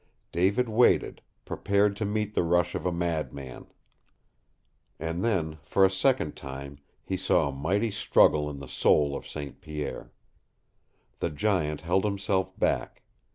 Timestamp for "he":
7.03-7.15